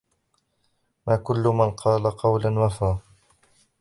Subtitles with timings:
[1.07, 2.97] ما كل من قال قولا وفى.